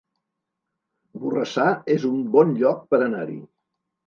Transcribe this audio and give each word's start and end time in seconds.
Borrassà 1.25 1.67
es 1.97 2.07
un 2.11 2.25
bon 2.37 2.57
lloc 2.63 2.81
per 2.95 3.03
anar-hi 3.11 3.39